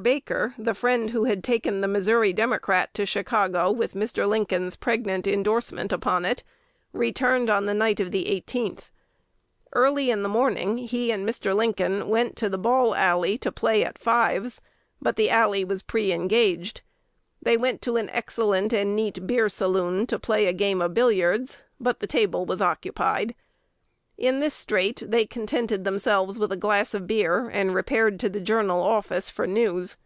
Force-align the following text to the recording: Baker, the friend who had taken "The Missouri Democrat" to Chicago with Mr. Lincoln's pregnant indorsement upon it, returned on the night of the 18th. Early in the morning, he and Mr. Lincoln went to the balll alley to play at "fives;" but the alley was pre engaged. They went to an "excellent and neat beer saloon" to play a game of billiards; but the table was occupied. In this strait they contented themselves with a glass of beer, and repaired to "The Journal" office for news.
Baker, 0.00 0.54
the 0.56 0.72
friend 0.72 1.10
who 1.10 1.24
had 1.24 1.42
taken 1.42 1.80
"The 1.80 1.88
Missouri 1.88 2.32
Democrat" 2.32 2.94
to 2.94 3.04
Chicago 3.04 3.72
with 3.72 3.94
Mr. 3.94 4.28
Lincoln's 4.28 4.76
pregnant 4.76 5.26
indorsement 5.26 5.92
upon 5.92 6.24
it, 6.24 6.44
returned 6.92 7.50
on 7.50 7.66
the 7.66 7.74
night 7.74 7.98
of 7.98 8.12
the 8.12 8.26
18th. 8.26 8.90
Early 9.72 10.08
in 10.12 10.22
the 10.22 10.28
morning, 10.28 10.78
he 10.78 11.10
and 11.10 11.28
Mr. 11.28 11.56
Lincoln 11.56 12.08
went 12.08 12.36
to 12.36 12.48
the 12.48 12.56
balll 12.56 12.94
alley 12.94 13.36
to 13.38 13.50
play 13.50 13.82
at 13.84 13.98
"fives;" 13.98 14.60
but 15.02 15.16
the 15.16 15.28
alley 15.28 15.64
was 15.64 15.82
pre 15.82 16.12
engaged. 16.12 16.82
They 17.42 17.56
went 17.56 17.82
to 17.82 17.96
an 17.96 18.10
"excellent 18.10 18.72
and 18.72 18.94
neat 18.94 19.26
beer 19.26 19.48
saloon" 19.48 20.06
to 20.06 20.20
play 20.20 20.46
a 20.46 20.52
game 20.52 20.80
of 20.80 20.94
billiards; 20.94 21.58
but 21.80 21.98
the 21.98 22.06
table 22.06 22.46
was 22.46 22.62
occupied. 22.62 23.34
In 24.18 24.40
this 24.40 24.52
strait 24.52 25.02
they 25.06 25.24
contented 25.24 25.84
themselves 25.84 26.38
with 26.38 26.52
a 26.52 26.56
glass 26.56 26.92
of 26.92 27.06
beer, 27.06 27.48
and 27.54 27.74
repaired 27.74 28.20
to 28.20 28.28
"The 28.28 28.38
Journal" 28.38 28.82
office 28.82 29.30
for 29.30 29.46
news. 29.46 29.96